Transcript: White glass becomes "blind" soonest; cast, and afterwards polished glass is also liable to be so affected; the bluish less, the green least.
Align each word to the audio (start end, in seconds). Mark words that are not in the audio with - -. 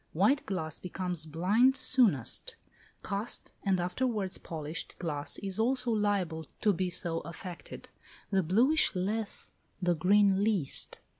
White 0.13 0.47
glass 0.47 0.79
becomes 0.79 1.27
"blind" 1.27 1.75
soonest; 1.75 2.55
cast, 3.03 3.53
and 3.61 3.79
afterwards 3.79 4.39
polished 4.39 4.95
glass 4.97 5.37
is 5.37 5.59
also 5.59 5.91
liable 5.91 6.47
to 6.61 6.73
be 6.73 6.89
so 6.89 7.19
affected; 7.19 7.87
the 8.31 8.41
bluish 8.41 8.95
less, 8.95 9.51
the 9.79 9.93
green 9.93 10.43
least. 10.43 10.97